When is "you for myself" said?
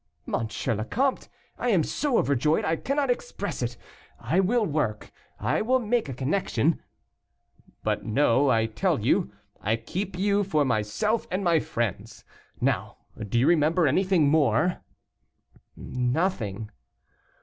10.17-11.27